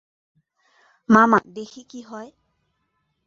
মামা, 1.09 1.39
দেখি 1.55 1.81
কী 1.83 2.01
হয়। 2.01 2.29